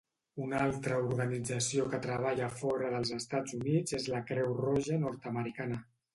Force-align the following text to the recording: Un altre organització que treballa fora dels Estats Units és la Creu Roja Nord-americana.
Un 0.43 0.53
altre 0.59 0.95
organització 1.09 1.85
que 1.91 1.99
treballa 2.05 2.47
fora 2.63 2.91
dels 2.95 3.13
Estats 3.19 3.59
Units 3.59 3.99
és 4.01 4.09
la 4.17 4.25
Creu 4.33 4.57
Roja 4.65 5.01
Nord-americana. 5.07 5.81